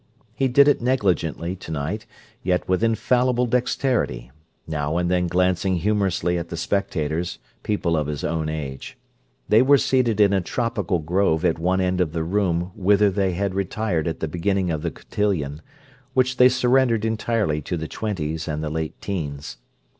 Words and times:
He 0.33 0.47
did 0.47 0.67
it 0.67 0.81
negligently, 0.81 1.55
tonight, 1.55 2.07
yet 2.41 2.67
with 2.67 2.83
infallible 2.83 3.45
dexterity, 3.45 4.31
now 4.65 4.97
and 4.97 5.11
then 5.11 5.27
glancing 5.27 5.75
humorously 5.75 6.39
at 6.39 6.49
the 6.49 6.57
spectators, 6.57 7.37
people 7.61 7.95
of 7.95 8.07
his 8.07 8.23
own 8.23 8.49
age. 8.49 8.97
They 9.47 9.61
were 9.61 9.77
seated 9.77 10.19
in 10.19 10.33
a 10.33 10.41
tropical 10.41 10.97
grove 10.97 11.45
at 11.45 11.59
one 11.59 11.81
end 11.81 12.01
of 12.01 12.13
the 12.13 12.23
room 12.23 12.71
whither 12.73 13.11
they 13.11 13.33
had 13.33 13.53
retired 13.53 14.07
at 14.07 14.21
the 14.21 14.27
beginning 14.27 14.71
of 14.71 14.81
the 14.81 14.89
cotillion, 14.89 15.61
which 16.15 16.37
they 16.37 16.49
surrendered 16.49 17.05
entirely 17.05 17.61
to 17.61 17.77
the 17.77 17.87
twenties 17.87 18.47
and 18.47 18.63
the 18.63 18.71
late 18.71 18.99
'teens. 19.01 19.57